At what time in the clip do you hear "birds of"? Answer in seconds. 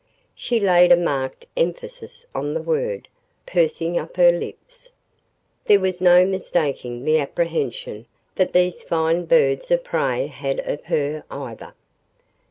9.25-9.83